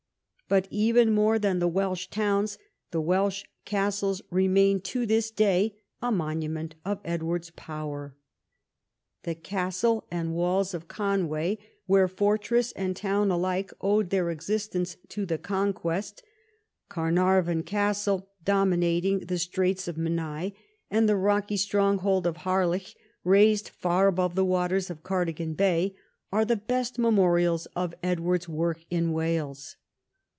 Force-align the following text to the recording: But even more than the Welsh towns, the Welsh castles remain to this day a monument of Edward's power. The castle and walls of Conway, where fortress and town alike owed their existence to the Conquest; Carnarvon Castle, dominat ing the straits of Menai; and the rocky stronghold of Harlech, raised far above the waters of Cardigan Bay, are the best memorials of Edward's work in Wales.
But 0.49 0.67
even 0.69 1.13
more 1.13 1.39
than 1.39 1.59
the 1.59 1.67
Welsh 1.69 2.07
towns, 2.07 2.57
the 2.91 2.99
Welsh 2.99 3.45
castles 3.63 4.21
remain 4.29 4.81
to 4.81 5.05
this 5.05 5.31
day 5.31 5.77
a 6.01 6.11
monument 6.11 6.75
of 6.83 6.99
Edward's 7.05 7.51
power. 7.51 8.17
The 9.23 9.33
castle 9.33 10.05
and 10.11 10.35
walls 10.35 10.73
of 10.73 10.89
Conway, 10.89 11.57
where 11.85 12.09
fortress 12.09 12.73
and 12.73 12.97
town 12.97 13.31
alike 13.31 13.71
owed 13.79 14.09
their 14.09 14.29
existence 14.29 14.97
to 15.07 15.25
the 15.25 15.37
Conquest; 15.37 16.21
Carnarvon 16.89 17.63
Castle, 17.63 18.27
dominat 18.43 19.05
ing 19.05 19.19
the 19.19 19.37
straits 19.37 19.87
of 19.87 19.95
Menai; 19.97 20.51
and 20.89 21.07
the 21.07 21.15
rocky 21.15 21.55
stronghold 21.55 22.27
of 22.27 22.35
Harlech, 22.39 22.93
raised 23.23 23.69
far 23.69 24.07
above 24.09 24.35
the 24.35 24.43
waters 24.43 24.89
of 24.89 25.01
Cardigan 25.01 25.53
Bay, 25.53 25.95
are 26.29 26.43
the 26.43 26.57
best 26.57 26.99
memorials 26.99 27.67
of 27.67 27.93
Edward's 28.03 28.49
work 28.49 28.83
in 28.89 29.13
Wales. 29.13 29.77